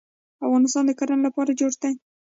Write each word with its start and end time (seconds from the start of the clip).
افغانستان 0.45 0.83
د 0.87 0.91
کرنې 0.99 1.23
لپاره 1.27 1.57
جوړ 1.59 1.71
دی. 1.81 1.93